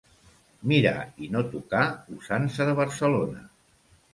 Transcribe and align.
Mirar 0.71 0.93
i 1.27 1.29
no 1.35 1.43
tocar, 1.51 1.83
usança 2.17 2.67
de 2.71 2.75
Barcelona. 2.81 3.45